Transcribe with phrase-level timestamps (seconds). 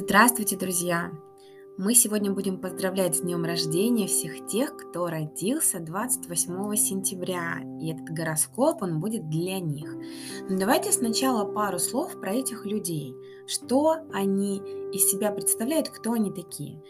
[0.00, 1.10] Здравствуйте, друзья!
[1.76, 8.08] Мы сегодня будем поздравлять с днем рождения всех тех, кто родился 28 сентября, и этот
[8.10, 9.92] гороскоп, он будет для них.
[10.48, 13.12] Но давайте сначала пару слов про этих людей.
[13.48, 14.58] Что они
[14.92, 16.80] из себя представляют, кто они такие.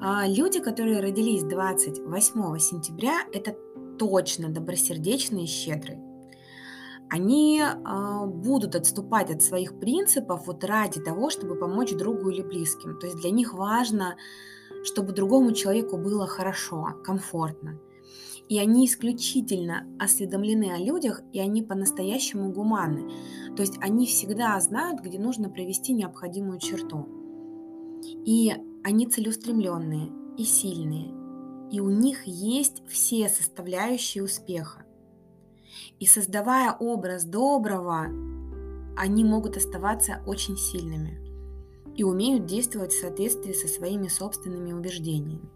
[0.00, 3.54] А, люди, которые родились 28 сентября, это
[3.96, 6.09] точно добросердечные и щедрые
[7.10, 12.98] они а, будут отступать от своих принципов вот ради того, чтобы помочь другу или близким.
[12.98, 14.16] То есть для них важно,
[14.84, 17.80] чтобы другому человеку было хорошо, комфортно.
[18.48, 23.10] И они исключительно осведомлены о людях, и они по-настоящему гуманны.
[23.56, 27.06] То есть они всегда знают, где нужно провести необходимую черту.
[28.24, 28.52] И
[28.82, 31.12] они целеустремленные и сильные.
[31.70, 34.84] И у них есть все составляющие успеха.
[35.98, 38.06] И создавая образ доброго,
[38.96, 41.18] они могут оставаться очень сильными
[41.96, 45.48] и умеют действовать в соответствии со своими собственными убеждениями.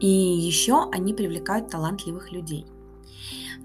[0.00, 2.66] И еще они привлекают талантливых людей.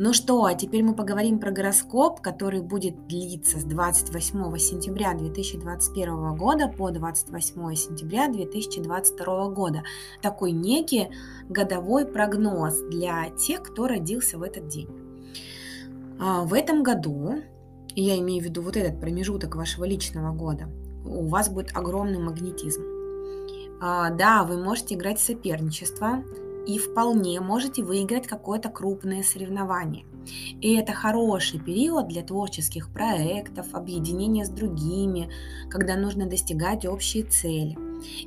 [0.00, 6.36] Ну что, а теперь мы поговорим про гороскоп, который будет длиться с 28 сентября 2021
[6.36, 9.82] года по 28 сентября 2022 года.
[10.22, 11.08] Такой некий
[11.48, 14.88] годовой прогноз для тех, кто родился в этот день.
[16.20, 17.42] А, в этом году,
[17.94, 20.68] я имею в виду вот этот промежуток вашего личного года,
[21.04, 22.82] у вас будет огромный магнетизм.
[23.80, 26.22] А, да, вы можете играть в соперничество
[26.66, 30.04] и вполне можете выиграть какое-то крупное соревнование.
[30.60, 35.30] И это хороший период для творческих проектов, объединения с другими,
[35.70, 37.78] когда нужно достигать общие цели.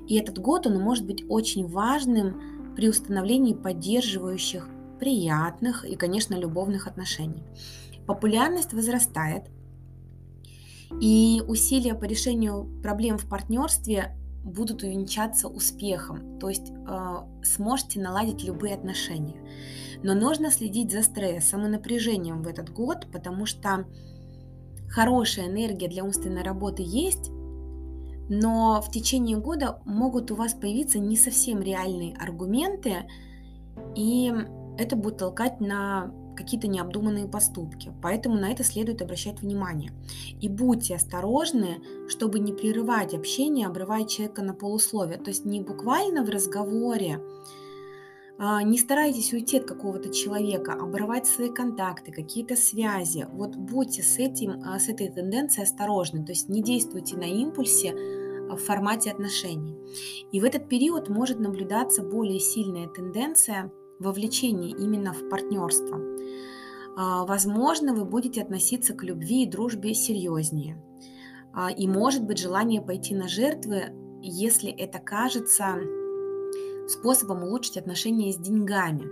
[0.07, 4.67] И этот год, он может быть очень важным при установлении поддерживающих
[5.01, 7.43] приятных и, конечно, любовных отношений.
[8.05, 9.49] Популярность возрастает,
[11.01, 18.43] и усилия по решению проблем в партнерстве будут увенчаться успехом, то есть э, сможете наладить
[18.43, 19.41] любые отношения.
[20.03, 23.85] Но нужно следить за стрессом и напряжением в этот год, потому что
[24.87, 27.31] хорошая энергия для умственной работы есть,
[28.29, 33.05] но в течение года могут у вас появиться не совсем реальные аргументы,
[33.95, 34.33] и
[34.81, 37.93] это будет толкать на какие-то необдуманные поступки.
[38.01, 39.91] Поэтому на это следует обращать внимание.
[40.39, 45.17] И будьте осторожны, чтобы не прерывать общение, обрывая человека на полусловие.
[45.17, 47.19] То есть не буквально в разговоре,
[48.43, 53.27] а, не старайтесь уйти от какого-то человека, обрывать свои контакты, какие-то связи.
[53.33, 57.93] Вот будьте с, этим, а, с этой тенденцией осторожны, то есть не действуйте на импульсе
[58.49, 59.77] а, в формате отношений.
[60.31, 65.99] И в этот период может наблюдаться более сильная тенденция вовлечение именно в партнерство.
[66.97, 70.81] А, возможно, вы будете относиться к любви и дружбе серьезнее.
[71.53, 75.77] А, и может быть желание пойти на жертвы, если это кажется
[76.87, 79.09] способом улучшить отношения с деньгами.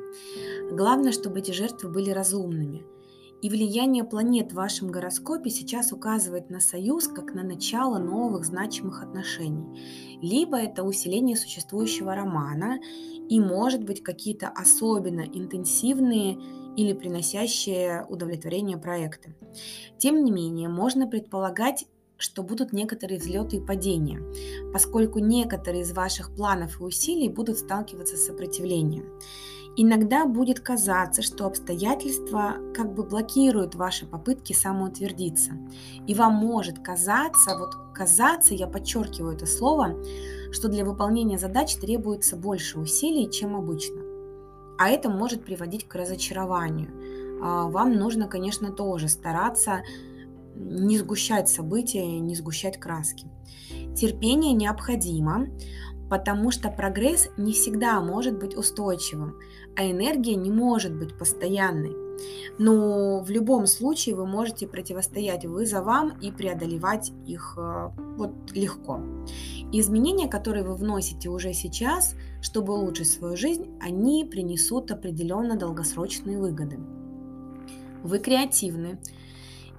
[0.72, 2.83] Главное, чтобы эти жертвы были разумными–
[3.41, 9.01] и влияние планет в вашем гороскопе сейчас указывает на союз как на начало новых значимых
[9.01, 10.19] отношений.
[10.22, 12.79] Либо это усиление существующего романа,
[13.29, 16.38] и может быть какие-то особенно интенсивные
[16.75, 19.35] или приносящие удовлетворение проекты.
[19.97, 21.85] Тем не менее, можно предполагать,
[22.19, 24.22] что будут некоторые взлеты и падения,
[24.72, 29.06] поскольку некоторые из ваших планов и усилий будут сталкиваться с сопротивлением.
[29.78, 35.53] Иногда будет казаться, что обстоятельства как бы блокируют ваши попытки самоутвердиться.
[36.06, 39.96] И вам может казаться, вот казаться, я подчеркиваю это слово,
[40.51, 44.01] что для выполнения задач требуется больше усилий, чем обычно.
[44.78, 46.90] А это может приводить к разочарованию.
[47.41, 49.81] А, вам нужно, конечно, тоже стараться
[50.59, 53.27] не сгущать события, не сгущать краски.
[53.95, 55.47] Терпение необходимо,
[56.09, 59.35] потому что прогресс не всегда может быть устойчивым,
[59.75, 61.95] а энергия не может быть постоянной.
[62.57, 69.00] Но в любом случае вы можете противостоять вызовам и преодолевать их э, вот легко.
[69.71, 76.79] изменения, которые вы вносите уже сейчас, чтобы улучшить свою жизнь, они принесут определенно долгосрочные выгоды.
[78.03, 79.00] Вы креативны,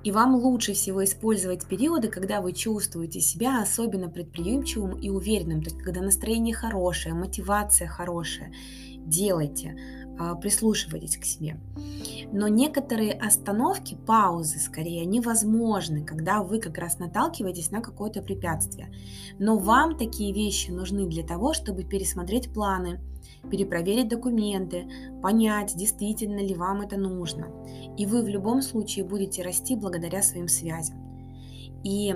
[0.03, 5.71] и вам лучше всего использовать периоды, когда вы чувствуете себя особенно предприимчивым и уверенным, то
[5.71, 8.53] есть когда настроение хорошее, мотивация хорошая.
[8.99, 9.77] Делайте,
[10.19, 11.59] а, прислушивайтесь к себе.
[12.31, 18.93] Но некоторые остановки, паузы скорее, невозможны, когда вы как раз наталкиваетесь на какое-то препятствие.
[19.39, 23.01] Но вам такие вещи нужны для того, чтобы пересмотреть планы,
[23.51, 24.87] перепроверить документы,
[25.23, 27.49] понять, действительно ли вам это нужно.
[28.01, 30.97] И вы в любом случае будете расти благодаря своим связям.
[31.85, 32.15] И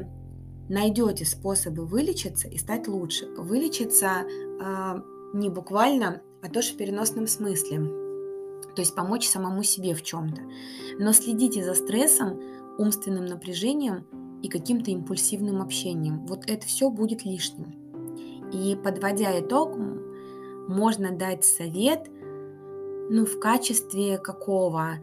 [0.71, 3.27] найдете способы вылечиться и стать лучше.
[3.37, 5.01] Вылечиться э,
[5.35, 7.81] не буквально, а тоже в переносном смысле.
[8.75, 10.41] То есть помочь самому себе в чем-то.
[10.99, 12.41] Но следите за стрессом,
[12.79, 14.07] умственным напряжением
[14.43, 16.25] и каким-то импульсивным общением.
[16.25, 17.75] Вот это все будет лишним.
[18.55, 19.77] И подводя итог,
[20.67, 22.09] можно дать совет,
[23.11, 24.95] ну, в качестве какого?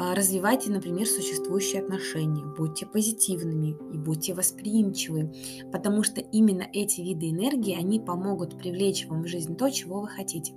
[0.00, 5.34] А, развивайте, например, существующие отношения, будьте позитивными и будьте восприимчивы,
[5.72, 10.06] потому что именно эти виды энергии, они помогут привлечь вам в жизнь то, чего вы
[10.06, 10.54] хотите.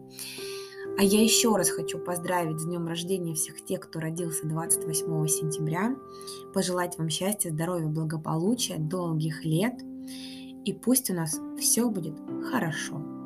[0.99, 5.95] А я еще раз хочу поздравить с днем рождения всех тех, кто родился 28 сентября,
[6.53, 9.73] пожелать вам счастья, здоровья, благополучия, долгих лет,
[10.65, 12.13] и пусть у нас все будет
[12.51, 13.20] хорошо.